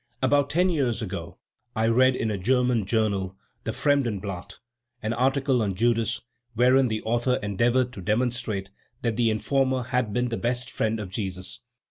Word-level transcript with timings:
About 0.23 0.49
ten 0.49 0.71
years 0.71 1.03
ago, 1.03 1.37
I 1.75 1.87
read 1.87 2.15
in 2.15 2.31
a 2.31 2.37
German 2.39 2.87
journal, 2.87 3.37
the 3.65 3.71
Fremdenblatt, 3.71 4.57
an 5.03 5.13
article 5.13 5.61
on 5.61 5.75
Judas, 5.75 6.21
wherein 6.55 6.87
the 6.87 7.03
author 7.03 7.35
endeavored 7.43 7.93
to 7.93 8.01
demonstrate 8.01 8.71
that 9.03 9.15
the 9.15 9.29
informer 9.29 9.83
had 9.83 10.11
been 10.11 10.29
the 10.29 10.37
best 10.37 10.71
friend 10.71 10.99
of 10.99 11.11
Jesus. 11.11 11.59